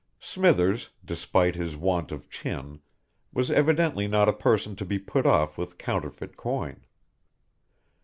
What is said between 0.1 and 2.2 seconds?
Smithers, despite his want